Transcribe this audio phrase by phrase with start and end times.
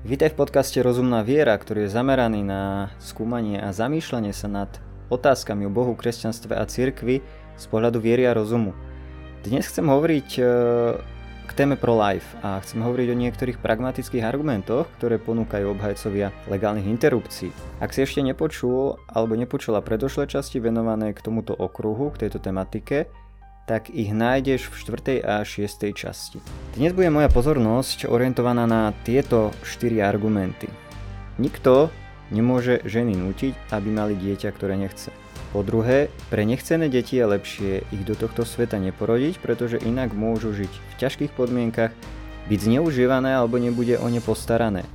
[0.00, 4.72] Vítaj v podcaste Rozumná viera, ktorý je zameraný na skúmanie a zamýšľanie sa nad
[5.12, 7.20] otázkami o Bohu, kresťanstve a cirkvi
[7.60, 8.72] z pohľadu viery a rozumu.
[9.44, 10.42] Dnes chcem hovoriť e,
[11.44, 16.88] k téme pro life a chcem hovoriť o niektorých pragmatických argumentoch, ktoré ponúkajú obhajcovia legálnych
[16.88, 17.52] interrupcií.
[17.84, 23.04] Ak si ešte nepočul alebo nepočula predošlé časti venované k tomuto okruhu, k tejto tematike,
[23.66, 24.74] tak ich nájdeš v
[25.20, 25.24] 4.
[25.24, 25.90] a 6.
[25.92, 26.38] časti.
[26.76, 30.68] Dnes bude moja pozornosť orientovaná na tieto 4 argumenty.
[31.40, 31.88] Nikto
[32.30, 35.10] nemôže ženy nútiť, aby mali dieťa, ktoré nechce.
[35.50, 40.54] Po druhé, pre nechcené deti je lepšie ich do tohto sveta neporodiť, pretože inak môžu
[40.54, 41.90] žiť v ťažkých podmienkach,
[42.46, 44.86] byť zneužívané alebo nebude o ne postarané.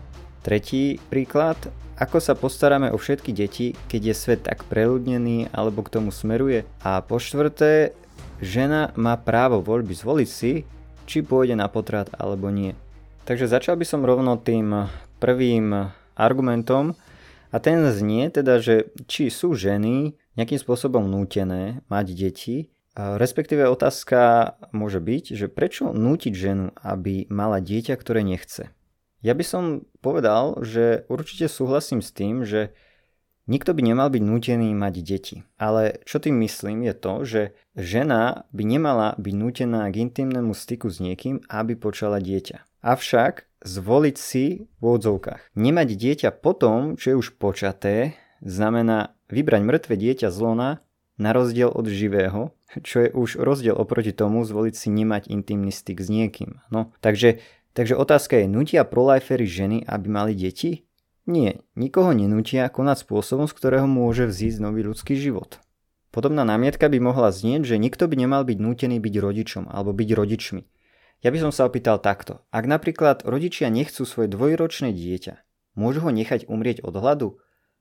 [0.47, 1.59] Tretí príklad,
[1.95, 6.67] ako sa postaráme o všetky deti, keď je svet tak preľudnený alebo k tomu smeruje.
[6.83, 7.95] A po štvrté,
[8.43, 10.67] žena má právo voľby zvoliť si,
[11.05, 12.73] či pôjde na potrat alebo nie.
[13.25, 16.93] Takže začal by som rovno tým prvým argumentom
[17.49, 22.57] a ten znie teda, že či sú ženy nejakým spôsobom nútené mať deti,
[22.95, 28.71] respektíve otázka môže byť, že prečo nútiť ženu, aby mala dieťa, ktoré nechce.
[29.25, 29.63] Ja by som
[30.05, 32.77] povedal, že určite súhlasím s tým, že
[33.45, 35.35] Nikto by nemal byť nútený mať deti.
[35.61, 37.41] Ale čo tým myslím je to, že
[37.77, 42.65] žena by nemala byť nútená k intimnému styku s niekým, aby počala dieťa.
[42.81, 45.53] Avšak zvoliť si v odzovkách.
[45.53, 50.69] Nemať dieťa potom, čo je už počaté, znamená vybrať mŕtve dieťa z lona
[51.17, 56.01] na rozdiel od živého, čo je už rozdiel oproti tomu zvoliť si nemať intimný styk
[56.01, 56.61] s niekým.
[56.69, 57.41] No, takže,
[57.73, 60.84] takže otázka je, nutia prolifery ženy, aby mali deti?
[61.25, 65.57] Nie, nikoho nenútia konať spôsobom, z ktorého môže vzísť nový ľudský život.
[66.13, 70.09] Podobná námietka by mohla znieť, že nikto by nemal byť nútený byť rodičom alebo byť
[70.13, 70.61] rodičmi.
[71.25, 72.45] Ja by som sa opýtal takto.
[72.53, 75.41] Ak napríklad rodičia nechcú svoje dvojročné dieťa,
[75.73, 77.29] môžu ho nechať umrieť od hladu?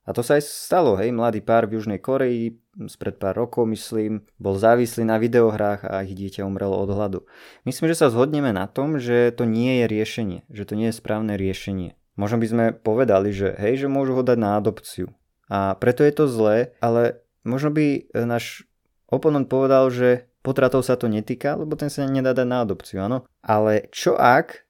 [0.05, 4.25] A to sa aj stalo, hej, mladý pár v Južnej Koreji, spred pár rokov myslím,
[4.37, 7.25] bol závislý na videohrách a ich dieťa umrelo od hladu.
[7.65, 10.97] Myslím, že sa zhodneme na tom, že to nie je riešenie, že to nie je
[10.97, 11.97] správne riešenie.
[12.15, 15.11] Možno by sme povedali, že hej, že môžu ho dať na adopciu.
[15.51, 18.65] A preto je to zlé, ale možno by e, náš
[19.11, 23.29] oponent povedal, že potratov sa to netýka, lebo ten sa nedá dať na adopciu, áno.
[23.45, 24.65] Ale čo ak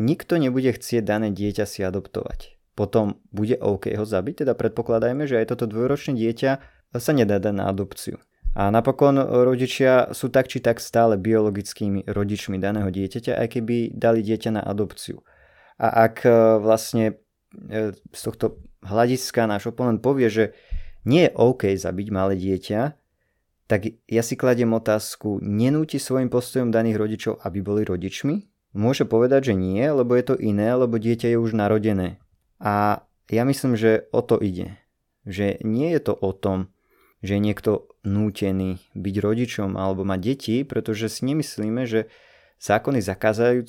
[0.00, 2.56] nikto nebude chcieť dané dieťa si adoptovať?
[2.74, 6.50] Potom bude OK ho zabiť, teda predpokladajme, že aj toto dvojročné dieťa
[6.94, 8.18] sa nedá dať na adopciu.
[8.54, 14.22] A napokon rodičia sú tak či tak stále biologickými rodičmi daného dieťaťa, aj keby dali
[14.22, 15.26] dieťa na adopciu.
[15.78, 16.30] A ak e,
[16.62, 17.04] vlastne
[17.70, 20.44] e, z tohto hľadiska náš oponent povie, že
[21.04, 22.80] nie je OK zabiť malé dieťa,
[23.64, 28.44] tak ja si kladiem otázku, nenúti svojim postojom daných rodičov, aby boli rodičmi?
[28.76, 32.18] Môže povedať, že nie, lebo je to iné, lebo dieťa je už narodené.
[32.60, 34.76] A ja myslím, že o to ide.
[35.24, 36.74] Že nie je to o tom,
[37.24, 42.12] že je niekto nútený byť rodičom alebo mať deti, pretože si nemyslíme, že
[42.64, 43.04] Zákony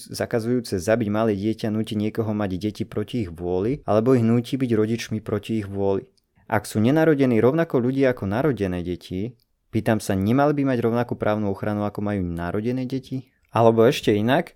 [0.08, 4.72] zakazujúce zabiť malé dieťa nutí niekoho mať deti proti ich vôli, alebo ich nutí byť
[4.72, 6.08] rodičmi proti ich vôli.
[6.48, 9.36] Ak sú nenarodení rovnako ľudia ako narodené deti,
[9.76, 13.28] pýtam sa, nemali by mať rovnakú právnu ochranu ako majú narodené deti?
[13.52, 14.56] Alebo ešte inak,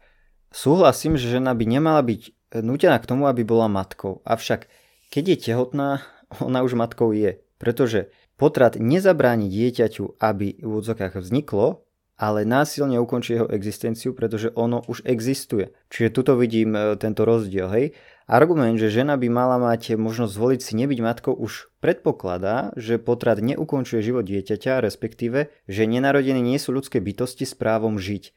[0.56, 4.24] súhlasím, že žena by nemala byť nutená k tomu, aby bola matkou.
[4.24, 4.72] Avšak,
[5.12, 6.00] keď je tehotná,
[6.48, 7.44] ona už matkou je.
[7.60, 8.08] Pretože
[8.40, 11.89] potrat nezabráni dieťaťu, aby v úvodzokách vzniklo,
[12.19, 15.72] ale násilne ukončí jeho existenciu, pretože ono už existuje.
[15.88, 17.85] Čiže tuto vidím e, tento rozdiel, hej.
[18.30, 23.41] Argument, že žena by mala mať možnosť zvoliť si nebyť matkou už predpokladá, že potrat
[23.41, 28.35] neukončuje život dieťaťa, respektíve, že nenarodení nie sú ľudské bytosti s právom žiť.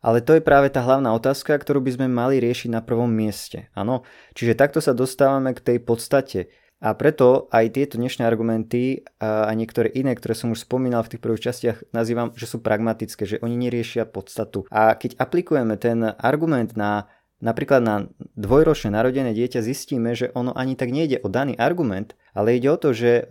[0.00, 3.68] Ale to je práve tá hlavná otázka, ktorú by sme mali riešiť na prvom mieste.
[3.76, 6.52] Áno, čiže takto sa dostávame k tej podstate.
[6.84, 11.22] A preto aj tieto dnešné argumenty a niektoré iné, ktoré som už spomínal v tých
[11.24, 14.68] prvých častiach, nazývam, že sú pragmatické, že oni neriešia podstatu.
[14.68, 17.08] A keď aplikujeme ten argument na
[17.44, 17.96] napríklad na
[18.36, 22.80] dvojročné narodené dieťa, zistíme, že ono ani tak nejde o daný argument, ale ide o
[22.80, 23.24] to, že e,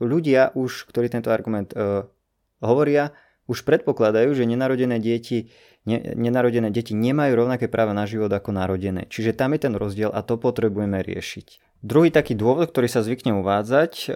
[0.00, 2.08] ľudia už, ktorí tento argument e,
[2.64, 3.12] hovoria,
[3.52, 5.52] už predpokladajú, že nenarodené deti,
[5.84, 9.04] ne, nenarodené deti nemajú rovnaké práva na život ako narodené.
[9.12, 11.71] Čiže tam je ten rozdiel a to potrebujeme riešiť.
[11.82, 14.08] Druhý taký dôvod, ktorý sa zvykne uvádzať e,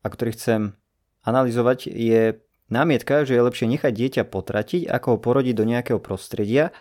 [0.00, 0.60] a ktorý chcem
[1.20, 2.40] analyzovať je
[2.72, 6.72] námietka, že je lepšie nechať dieťa potratiť, ako ho porodiť do nejakého prostredia,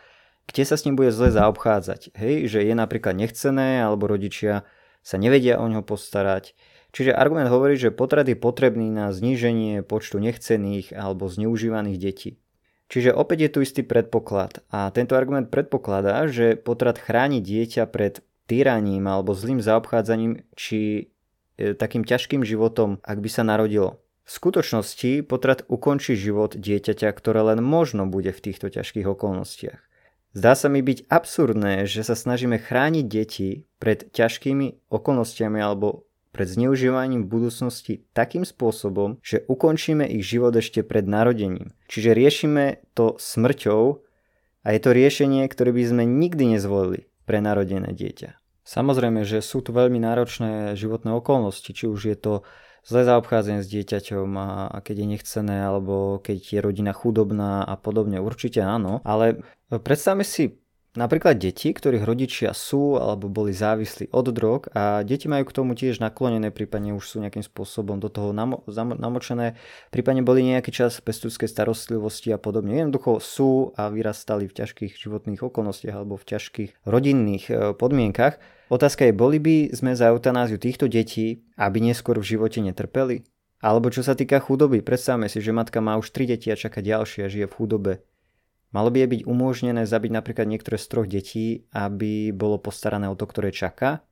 [0.48, 2.16] kde sa s ním bude zle zaobchádzať.
[2.16, 4.64] Hej, že je napríklad nechcené, alebo rodičia
[5.04, 6.56] sa nevedia o ňo postarať.
[6.96, 12.30] Čiže argument hovorí, že potrat je potrebný na zníženie počtu nechcených alebo zneužívaných detí.
[12.92, 18.20] Čiže opäť je tu istý predpoklad a tento argument predpokladá, že potrat chráni dieťa pred
[18.52, 21.08] týraním alebo zlým zaobchádzaním či
[21.56, 24.04] e, takým ťažkým životom, ak by sa narodilo.
[24.28, 29.80] V skutočnosti potrat ukončí život dieťaťa, ktoré len možno bude v týchto ťažkých okolnostiach.
[30.32, 36.48] Zdá sa mi byť absurdné, že sa snažíme chrániť deti pred ťažkými okolnostiami alebo pred
[36.48, 41.76] zneužívaním budúcnosti takým spôsobom, že ukončíme ich život ešte pred narodením.
[41.92, 44.00] Čiže riešime to smrťou
[44.64, 48.41] a je to riešenie, ktoré by sme nikdy nezvolili pre narodené dieťa.
[48.62, 52.34] Samozrejme, že sú tu veľmi náročné životné okolnosti, či už je to
[52.86, 54.48] zlé zaobchádzanie s dieťaťom a,
[54.82, 59.02] keď je nechcené, alebo keď je rodina chudobná a podobne, určite áno.
[59.06, 60.61] Ale predstavme si
[60.92, 65.72] Napríklad deti, ktorých rodičia sú alebo boli závislí od drog a deti majú k tomu
[65.72, 68.68] tiež naklonené, prípadne už sú nejakým spôsobom do toho namo-
[69.00, 69.56] namočené,
[69.88, 72.84] prípadne boli nejaký čas pestúckej starostlivosti a podobne.
[72.84, 78.44] Jednoducho sú a vyrastali v ťažkých životných okolnostiach alebo v ťažkých rodinných e, podmienkach.
[78.68, 83.24] Otázka je, boli by sme za eutanáziu týchto detí, aby neskôr v živote netrpeli?
[83.64, 86.84] Alebo čo sa týka chudoby, predstavme si, že matka má už tri deti a čaká
[86.84, 87.94] ďalšie a žije v chudobe
[88.72, 93.20] Malo by je byť umožnené zabiť napríklad niektoré z troch detí, aby bolo postarané o
[93.20, 94.04] to, ktoré čaká?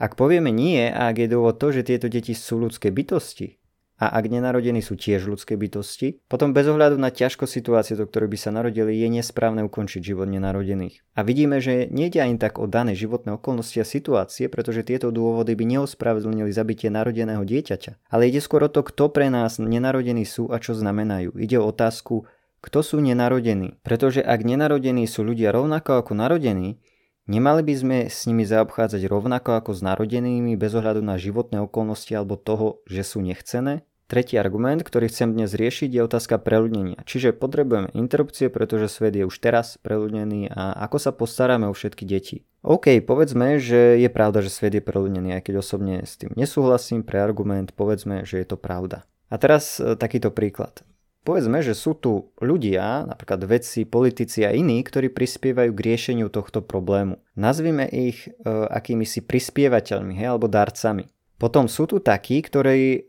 [0.00, 3.60] Ak povieme nie a ak je dôvod to, že tieto deti sú ľudské bytosti
[4.00, 8.32] a ak nenarodení sú tiež ľudské bytosti, potom bez ohľadu na ťažko situácie, do ktorej
[8.32, 11.04] by sa narodili, je nesprávne ukončiť život nenarodených.
[11.12, 15.52] A vidíme, že nejde ani tak o dané životné okolnosti a situácie, pretože tieto dôvody
[15.52, 18.08] by neospravedlnili zabitie narodeného dieťaťa.
[18.08, 21.36] Ale ide skôr o to, kto pre nás nenarodení sú a čo znamenajú.
[21.36, 22.24] Ide o otázku,
[22.60, 23.80] kto sú nenarodení.
[23.80, 26.80] Pretože ak nenarodení sú ľudia rovnako ako narodení,
[27.28, 32.12] nemali by sme s nimi zaobchádzať rovnako ako s narodenými bez ohľadu na životné okolnosti
[32.12, 33.84] alebo toho, že sú nechcené?
[34.10, 37.06] Tretí argument, ktorý chcem dnes riešiť, je otázka preľudnenia.
[37.06, 42.02] Čiže potrebujeme interrupcie, pretože svet je už teraz preľudnený a ako sa postaráme o všetky
[42.10, 42.42] deti.
[42.66, 47.06] OK, povedzme, že je pravda, že svet je preľudnený, aj keď osobne s tým nesúhlasím,
[47.06, 49.06] pre argument povedzme, že je to pravda.
[49.30, 50.82] A teraz e, takýto príklad.
[51.20, 56.64] Povedzme, že sú tu ľudia, napríklad vedci, politici a iní, ktorí prispievajú k riešeniu tohto
[56.64, 57.20] problému.
[57.36, 61.12] Nazvime ich e, akými si prispievateľmi hej, alebo darcami.
[61.36, 63.00] Potom sú tu takí, ktorí e,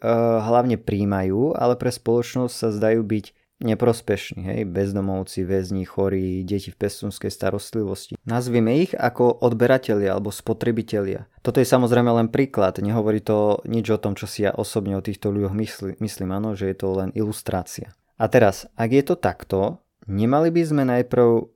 [0.43, 3.25] hlavne príjmajú, ale pre spoločnosť sa zdajú byť
[3.61, 8.17] neprospešní, hej, bezdomovci, väzni, chorí, deti v pestunskej starostlivosti.
[8.25, 11.29] Nazvime ich ako odberatelia alebo spotrebitelia.
[11.45, 15.05] Toto je samozrejme len príklad, nehovorí to nič o tom, čo si ja osobne o
[15.05, 17.93] týchto ľuďoch myslí, myslím, áno, že je to len ilustrácia.
[18.21, 21.50] A teraz, ak je to takto, nemali by sme najprv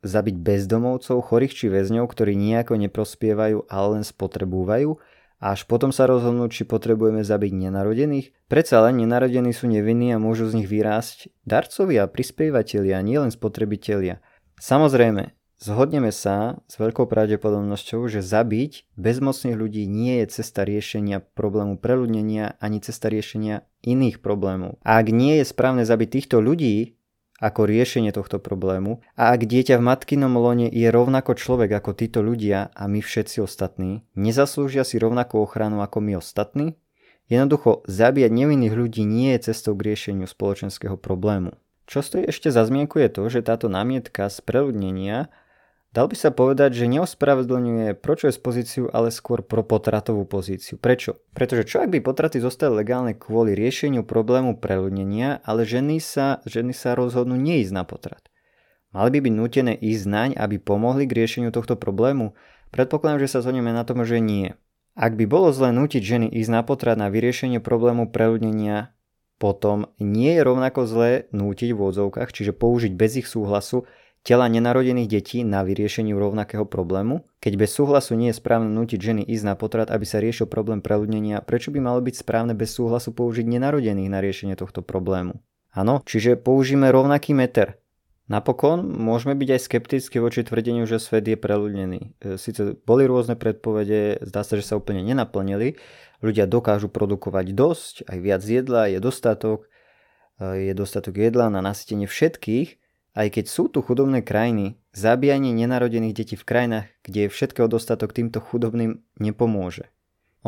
[0.00, 4.96] zabiť bezdomovcov, chorých či väzňov, ktorí nejako neprospievajú, ale len spotrebúvajú
[5.44, 8.32] a až potom sa rozhodnúť, či potrebujeme zabiť nenarodených?
[8.48, 14.24] Predsa len nenarodení sú nevinní a môžu z nich vyrásť darcovia, prispievateľia, nielen spotrebitelia.
[14.56, 21.76] Samozrejme, Zhodneme sa s veľkou pravdepodobnosťou, že zabiť bezmocných ľudí nie je cesta riešenia problému
[21.76, 24.80] preľudnenia ani cesta riešenia iných problémov.
[24.84, 27.00] A ak nie je správne zabiť týchto ľudí
[27.40, 32.20] ako riešenie tohto problému a ak dieťa v matkinom lone je rovnako človek ako títo
[32.20, 36.76] ľudia a my všetci ostatní, nezaslúžia si rovnakú ochranu ako my ostatní?
[37.32, 41.56] Jednoducho, zabíjať nevinných ľudí nie je cestou k riešeniu spoločenského problému.
[41.88, 45.32] Čo stojí ešte za zmienku je to, že táto námietka z preľudnenia
[45.90, 50.78] Dal by sa povedať, že neospravedlňuje pročoes pozíciu, ale skôr pro potratovú pozíciu.
[50.78, 51.18] Prečo?
[51.34, 56.70] Pretože čo ak by potraty zostali legálne kvôli riešeniu problému preľudnenia, ale ženy sa, ženy
[56.70, 58.22] sa rozhodnú neísť na potrat.
[58.94, 62.38] Mali by byť nutené ísť naň, aby pomohli k riešeniu tohto problému?
[62.70, 64.54] Predpokladám, že sa zhodneme na tom, že nie.
[64.94, 68.94] Ak by bolo zle nutiť ženy ísť na potrat na vyriešenie problému preľudnenia,
[69.42, 73.90] potom nie je rovnako zlé nútiť v odzovkách, čiže použiť bez ich súhlasu
[74.22, 77.24] tela nenarodených detí na vyriešeniu rovnakého problému?
[77.40, 80.84] Keď bez súhlasu nie je správne nutiť ženy ísť na potrat, aby sa riešil problém
[80.84, 85.40] preľudnenia, prečo by malo byť správne bez súhlasu použiť nenarodených na riešenie tohto problému?
[85.70, 87.78] Áno, čiže použijeme rovnaký meter.
[88.30, 92.00] Napokon môžeme byť aj skeptickí voči tvrdeniu, že svet je preľudnený.
[92.22, 95.74] E, Sice boli rôzne predpovede, zdá sa, že sa úplne nenaplnili.
[96.22, 99.66] Ľudia dokážu produkovať dosť, aj viac jedla, je dostatok,
[100.38, 102.78] e, je dostatok jedla na nasytenie všetkých,
[103.20, 108.16] aj keď sú tu chudobné krajiny, zabíjanie nenarodených detí v krajinách, kde je všetkého dostatok
[108.16, 109.92] týmto chudobným nepomôže.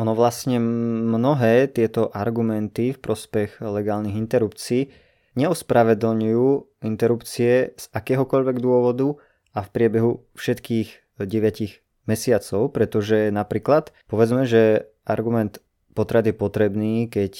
[0.01, 4.89] Ono vlastne mnohé tieto argumenty v prospech legálnych interrupcií
[5.37, 9.21] neospravedlňujú interrupcie z akéhokoľvek dôvodu
[9.53, 15.61] a v priebehu všetkých 9 mesiacov, pretože napríklad povedzme, že argument
[15.93, 17.33] potrat je potrebný, keď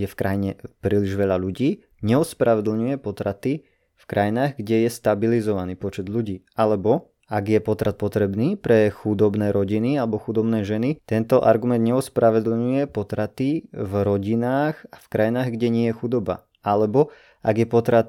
[0.00, 3.67] je v krajine príliš veľa ľudí, neospravedlňuje potraty
[4.08, 6.42] krajinách, kde je stabilizovaný počet ľudí.
[6.56, 13.68] Alebo ak je potrat potrebný pre chudobné rodiny alebo chudobné ženy, tento argument neospravedlňuje potraty
[13.68, 16.48] v rodinách a v krajinách, kde nie je chudoba.
[16.64, 17.12] Alebo
[17.44, 18.08] ak je potrat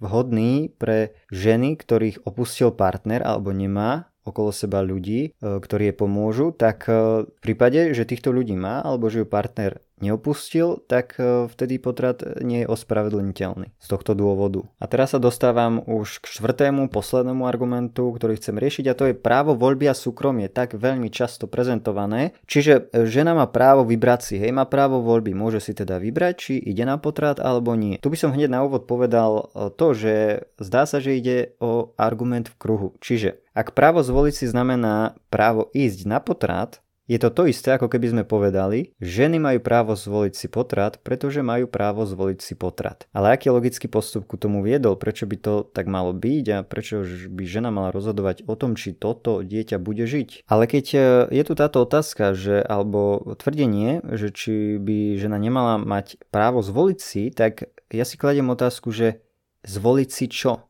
[0.00, 6.52] vhodný pre ženy, ktorých opustil partner alebo nemá okolo seba ľudí, e, ktorí je pomôžu,
[6.52, 11.46] tak e, v prípade, že týchto ľudí má alebo že ju partner neopustil, tak e,
[11.48, 14.66] vtedy potrat nie je ospravedlniteľný z tohto dôvodu.
[14.78, 19.14] A teraz sa dostávam už k štvrtému, poslednému argumentu, ktorý chcem riešiť a to je
[19.18, 22.36] právo voľby a súkromie, tak veľmi často prezentované.
[22.44, 26.52] Čiže žena má právo vybrať si, hej, má právo voľby, môže si teda vybrať, či
[26.58, 27.98] ide na potrat alebo nie.
[27.98, 32.50] Tu by som hneď na úvod povedal to, že zdá sa, že ide o argument
[32.50, 32.88] v kruhu.
[32.98, 36.78] Čiže ak právo zvoliť si znamená právo ísť na potrat,
[37.08, 41.40] je to to isté, ako keby sme povedali, ženy majú právo zvoliť si potrat, pretože
[41.40, 43.08] majú právo zvoliť si potrat.
[43.16, 47.00] Ale aký logický postup ku tomu viedol, prečo by to tak malo byť a prečo
[47.32, 50.44] by žena mala rozhodovať o tom, či toto dieťa bude žiť.
[50.52, 50.98] Ale keď e,
[51.32, 56.98] je tu táto otázka, že, alebo tvrdenie, že či by žena nemala mať právo zvoliť
[57.00, 59.24] si, tak ja si kladiem otázku, že
[59.64, 60.68] zvoliť si čo?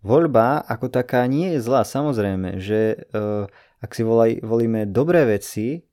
[0.00, 5.84] Voľba ako taká nie je zlá, samozrejme, že uh, ak si volaj, volíme dobré veci,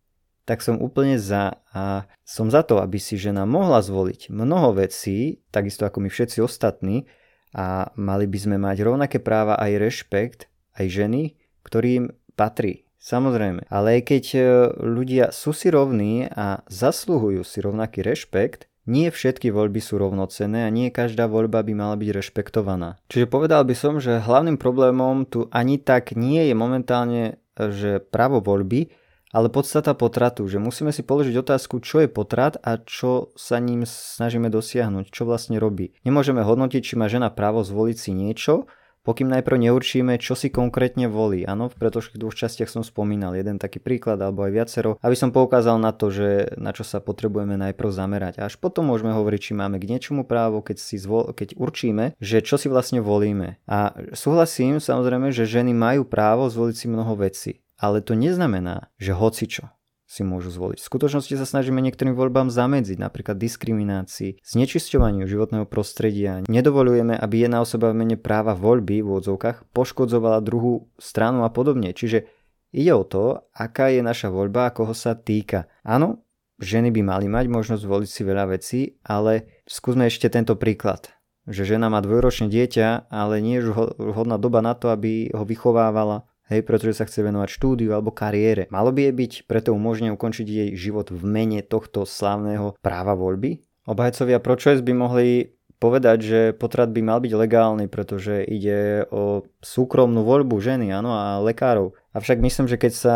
[0.48, 5.44] tak som úplne za a som za to, aby si žena mohla zvoliť mnoho vecí,
[5.51, 7.03] takisto ako my všetci ostatní
[7.51, 10.39] a mali by sme mať rovnaké práva aj rešpekt,
[10.79, 11.24] aj ženy,
[11.67, 12.88] ktorým patrí.
[12.98, 14.39] Samozrejme, ale aj keď e,
[14.84, 20.72] ľudia sú si rovní a zasluhujú si rovnaký rešpekt, nie všetky voľby sú rovnocenné a
[20.72, 22.96] nie každá voľba by mala byť rešpektovaná.
[23.12, 28.39] Čiže povedal by som, že hlavným problémom tu ani tak nie je momentálne že právo
[28.39, 28.93] voľby,
[29.35, 33.83] ale podstata potratu, že musíme si položiť otázku, čo je potrat a čo sa ním
[33.83, 35.91] snažíme dosiahnuť, čo vlastne robí.
[36.07, 38.71] Nemôžeme hodnotiť, či má žena právo zvoliť si niečo,
[39.07, 41.47] pokým najprv neurčíme, čo si konkrétne volí.
[41.47, 45.31] Áno, v predošlých dvoch častiach som spomínal jeden taký príklad alebo aj viacero, aby som
[45.31, 48.43] poukázal na to, že na čo sa potrebujeme najprv zamerať.
[48.43, 52.43] Až potom môžeme hovoriť, či máme k niečomu právo, keď, si zvol, keď určíme, že
[52.43, 53.63] čo si vlastne volíme.
[53.63, 57.51] A súhlasím samozrejme, že ženy majú právo zvoliť si mnoho vecí.
[57.79, 59.76] Ale to neznamená, že hocičo
[60.07, 60.79] si môžu zvoliť.
[60.79, 66.47] V skutočnosti sa snažíme niektorým voľbám zamedziť, napríklad diskriminácii, znečisťovaniu životného prostredia.
[66.47, 71.91] Nedovolujeme, aby jedna osoba v mene práva voľby v odzovkách poškodzovala druhú stranu a podobne.
[71.91, 72.23] Čiže
[72.71, 75.67] ide o to, aká je naša voľba a koho sa týka.
[75.83, 76.23] Áno,
[76.63, 81.11] ženy by mali mať možnosť voliť si veľa vecí, ale skúsme ešte tento príklad
[81.47, 86.26] že žena má dvojročné dieťa, ale nie je vhodná doba na to, aby ho vychovávala,
[86.49, 88.67] hej, pretože sa chce venovať štúdiu alebo kariére.
[88.71, 93.63] Malo by jej byť preto umožnené ukončiť jej život v mene tohto slávneho práva voľby?
[93.87, 100.25] Obhajcovia pro-choice by mohli povedať, že potrat by mal byť legálny, pretože ide o súkromnú
[100.25, 101.93] voľbu ženy áno, a lekárov.
[102.17, 103.15] Avšak myslím, že keď sa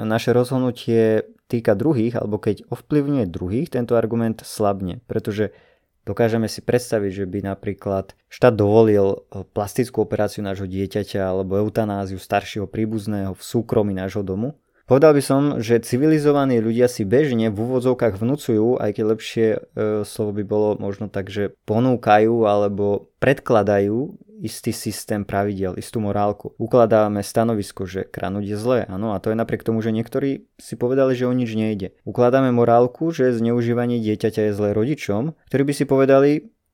[0.00, 5.52] naše rozhodnutie týka druhých, alebo keď ovplyvňuje druhých, tento argument slabne, pretože
[6.08, 12.16] Dokážeme si predstaviť, že by napríklad štát dovolil e, plastickú operáciu nášho dieťaťa alebo eutanáziu
[12.16, 14.56] staršieho príbuzného v súkromí nášho domu.
[14.90, 19.58] Povedal by som, že civilizovaní ľudia si bežne v úvodzovkách vnúcujú, aj keď lepšie e,
[20.02, 26.56] slovo by bolo možno tak, že ponúkajú alebo predkladajú istý systém pravidel, istú morálku.
[26.56, 30.74] Ukladávame stanovisko, že kradnúť je zlé, áno, a to je napriek tomu, že niektorí si
[30.80, 31.92] povedali, že o nič nejde.
[32.08, 36.30] Ukladáme morálku, že zneužívanie dieťaťa je zlé rodičom, ktorí by si povedali,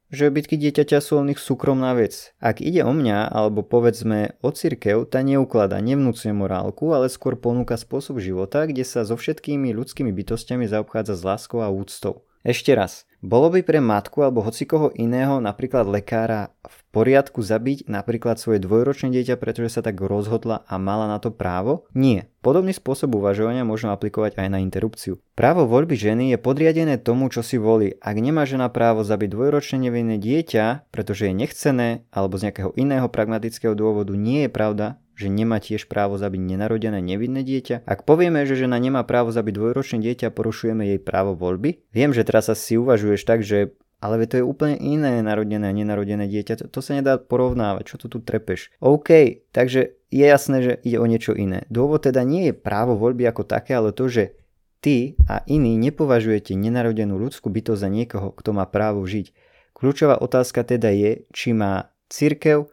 [0.06, 2.30] že bytky dieťaťa sú o nich súkromná vec.
[2.38, 7.74] Ak ide o mňa, alebo povedzme o cirkev, tá neuklada, nevnúcuje morálku, ale skôr ponúka
[7.74, 12.22] spôsob života, kde sa so všetkými ľudskými bytostiami zaobchádza s láskou a úctou.
[12.46, 18.38] Ešte raz, bolo by pre matku alebo hocikoho iného, napríklad lekára, v poriadku zabiť napríklad
[18.38, 21.90] svoje dvojročné dieťa, pretože sa tak rozhodla a mala na to právo?
[21.90, 22.30] Nie.
[22.46, 25.18] Podobný spôsob uvažovania možno aplikovať aj na interrupciu.
[25.34, 27.98] Právo voľby ženy je podriadené tomu, čo si volí.
[27.98, 33.10] Ak nemá žena právo zabiť dvojročné nevinné dieťa, pretože je nechcené alebo z nejakého iného
[33.10, 37.88] pragmatického dôvodu nie je pravda, že nemá tiež právo zabiť nenarodené nevinné dieťa?
[37.88, 41.88] Ak povieme, že žena nemá právo zabiť dvojročné dieťa, porušujeme jej právo voľby?
[41.96, 46.28] Viem, že teraz si uvažuješ tak, že ale to je úplne iné narodené a nenarodené
[46.28, 46.60] dieťa.
[46.60, 47.96] To, to sa nedá porovnávať.
[47.96, 48.68] Čo tu tu trepeš?
[48.84, 51.64] OK, takže je jasné, že ide o niečo iné.
[51.72, 54.36] Dôvod teda nie je právo voľby ako také, ale to, že
[54.84, 59.32] ty a iní nepovažujete nenarodenú ľudskú bytosť za niekoho, kto má právo žiť.
[59.72, 62.68] Kľúčová otázka teda je, či má církev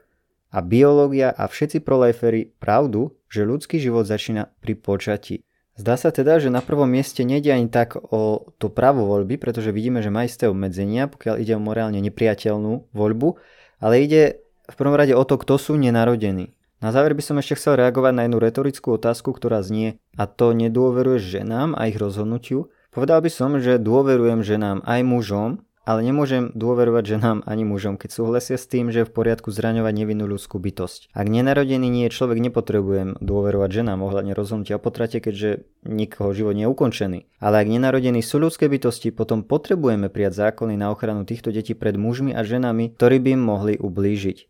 [0.53, 5.41] a biológia a všetci prolajferi pravdu, že ľudský život začína pri počatí.
[5.73, 9.73] Zdá sa teda, že na prvom mieste nejde ani tak o to právo voľby, pretože
[9.73, 13.41] vidíme, že má isté obmedzenia, pokiaľ ide o morálne nepriateľnú voľbu,
[13.81, 14.21] ale ide
[14.69, 16.53] v prvom rade o to, kto sú nenarodení.
[16.77, 20.53] Na záver by som ešte chcel reagovať na jednu retorickú otázku, ktorá znie a to
[20.53, 22.69] nedôveruješ ženám a ich rozhodnutiu?
[22.93, 28.09] Povedal by som, že dôverujem ženám aj mužom, ale nemôžem dôverovať ženám ani mužom, keď
[28.15, 31.11] súhlasia s tým, že je v poriadku zraňovať nevinnú ľudskú bytosť.
[31.11, 36.55] Ak nenarodený nie je človek, nepotrebujem dôverovať ženám ohľadne rozhodnutia o potrate, keďže nikoho život
[36.55, 37.19] nie je ukončený.
[37.43, 41.99] Ale ak nenarodení sú ľudské bytosti, potom potrebujeme prijať zákony na ochranu týchto detí pred
[41.99, 44.47] mužmi a ženami, ktorí by im mohli ublížiť.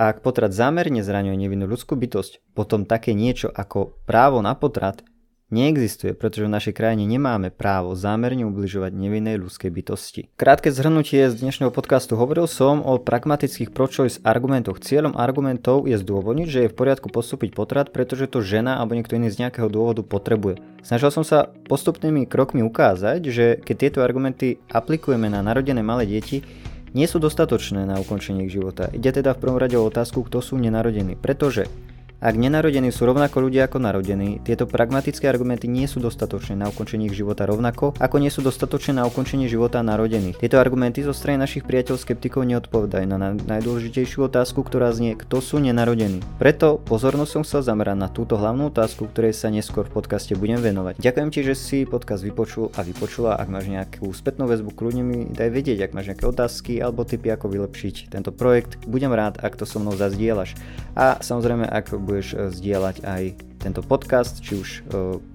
[0.00, 5.04] A ak potrat zámerne zraňuje nevinnú ľudskú bytosť, potom také niečo ako právo na potrat
[5.50, 10.22] neexistuje, pretože v našej krajine nemáme právo zámerne ubližovať nevinnej ľudskej bytosti.
[10.38, 14.78] Krátke zhrnutie z dnešného podcastu hovoril som o pragmatických pro-choice argumentoch.
[14.78, 19.18] Cieľom argumentov je zdôvodniť, že je v poriadku postúpiť potrat, pretože to žena alebo niekto
[19.18, 20.62] iný z nejakého dôvodu potrebuje.
[20.80, 26.46] Snažil som sa postupnými krokmi ukázať, že keď tieto argumenty aplikujeme na narodené malé deti,
[26.90, 28.90] nie sú dostatočné na ukončenie ich života.
[28.90, 31.70] Ide teda v prvom rade o otázku, kto sú nenarodení, pretože
[32.20, 37.08] ak nenarodení sú rovnako ľudia ako narodení, tieto pragmatické argumenty nie sú dostatočné na ukončenie
[37.08, 40.36] ich života rovnako, ako nie sú dostatočné na ukončenie života narodených.
[40.36, 45.64] Tieto argumenty zo strany našich priateľov skeptikov neodpovedajú na najdôležitejšiu otázku, ktorá znie, kto sú
[45.64, 46.20] nenarodení.
[46.36, 50.60] Preto pozornosť som chcel zamerať na túto hlavnú otázku, ktorej sa neskôr v podcaste budem
[50.60, 51.00] venovať.
[51.00, 53.40] Ďakujem ti, že si podcast vypočul a vypočula.
[53.40, 57.32] Ak máš nejakú spätnú väzbu, kľudne mi daj vedieť, ak máš nejaké otázky alebo tipy,
[57.32, 58.76] ako vylepšiť tento projekt.
[58.84, 60.52] Budem rád, ak to so mnou zazdieľaš.
[60.92, 63.22] A samozrejme, ak budeš eh, zdieľať aj
[63.62, 64.82] tento podcast, či už eh,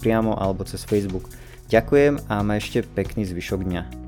[0.04, 1.32] priamo alebo cez Facebook.
[1.72, 4.05] Ďakujem a ma ešte pekný zvyšok dňa.